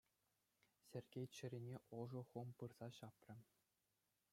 Сергей 0.87 1.27
чӗрине 1.35 1.77
ӑшӑ 1.99 2.21
хум 2.31 2.47
пырса 2.59 2.87
ҫапрӗ. 2.97 3.37